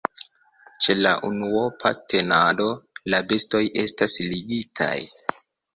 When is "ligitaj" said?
4.35-4.95